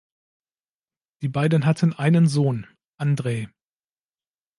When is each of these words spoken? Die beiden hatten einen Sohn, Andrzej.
Die 1.21 1.29
beiden 1.29 1.67
hatten 1.67 1.93
einen 1.93 2.25
Sohn, 2.25 2.65
Andrzej. 2.99 3.49